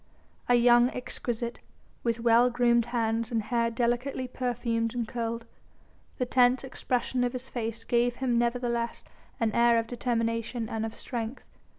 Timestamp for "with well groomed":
2.03-2.85